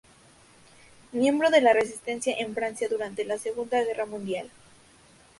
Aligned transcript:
Miembro 1.11 1.51
de 1.51 1.61
la 1.61 1.73
resistencia 1.73 2.33
en 2.35 2.55
Francia 2.55 2.89
durante 2.89 3.23
la 3.23 3.37
Segunda 3.37 3.83
Guerra 3.83 4.07
Mundial. 4.07 4.49